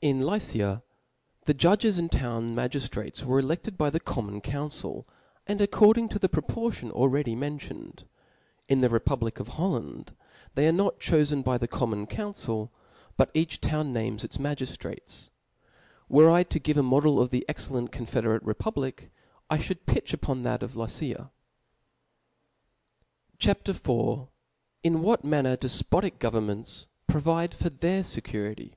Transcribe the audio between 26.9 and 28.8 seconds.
prtroide for their fecurity.